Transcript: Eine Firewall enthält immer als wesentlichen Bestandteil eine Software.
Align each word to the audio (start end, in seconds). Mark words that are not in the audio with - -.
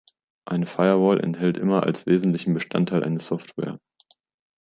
Eine 0.45 0.65
Firewall 0.65 1.19
enthält 1.19 1.57
immer 1.57 1.83
als 1.83 2.07
wesentlichen 2.07 2.55
Bestandteil 2.55 3.03
eine 3.03 3.19
Software. 3.19 3.77